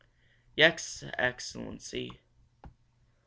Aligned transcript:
"Yes, 0.55 1.03
excellency." 1.15 2.19